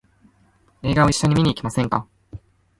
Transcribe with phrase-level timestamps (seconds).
[0.81, 2.07] 映画を一緒に見に行きませんか？